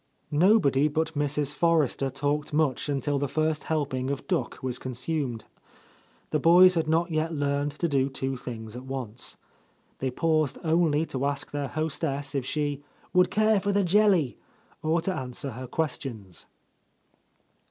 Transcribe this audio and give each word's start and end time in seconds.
Nobody 0.33 0.87
but 0.87 1.13
Mrs. 1.13 1.53
Forrester 1.53 2.09
talked 2.09 2.53
much 2.53 2.89
until 2.89 3.19
the 3.19 3.27
first 3.27 3.65
helping 3.65 4.09
of 4.09 4.25
duck 4.27 4.57
was 4.63 4.79
consumed. 4.79 5.43
The 6.31 6.39
boys 6.39 6.73
had 6.73 6.87
not 6.87 7.11
yet 7.11 7.35
learned 7.35 7.73
to 7.73 7.87
do 7.87 8.09
two 8.09 8.35
things 8.35 8.75
at 8.75 8.85
once. 8.85 9.37
They 9.99 10.09
paused 10.09 10.57
only 10.63 11.05
to 11.05 11.23
ask 11.27 11.51
their 11.51 11.67
hostess 11.67 12.33
if 12.33 12.47
she 12.47 12.81
"would 13.13 13.29
care 13.29 13.59
for 13.59 13.71
the 13.71 13.83
jelly," 13.83 14.39
or 14.81 15.01
to 15.01 15.13
answer 15.13 15.51
her 15.51 15.67
ques 15.67 15.99
tions. 16.01 16.47